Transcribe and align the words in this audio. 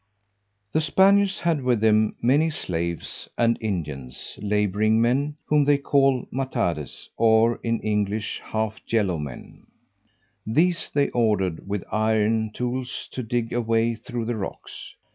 The 0.71 0.81
Spaniards 0.81 1.41
had 1.41 1.61
with 1.63 1.79
them 1.79 2.15
many 2.23 2.49
slaves 2.49 3.29
and 3.37 3.55
Indians, 3.61 4.39
labouring 4.41 4.99
men, 4.99 5.37
whom 5.45 5.63
they 5.63 5.77
call 5.77 6.25
matades, 6.33 7.07
or, 7.17 7.59
in 7.61 7.79
English, 7.81 8.41
half 8.43 8.81
yellow 8.87 9.19
men; 9.19 9.67
these 10.43 10.89
they 10.89 11.09
ordered 11.09 11.67
with 11.67 11.83
iron 11.91 12.49
tools 12.49 13.09
to 13.11 13.21
dig 13.21 13.53
a 13.53 13.61
way 13.61 13.93
through 13.93 14.25
the 14.25 14.35
rocks. 14.37 14.95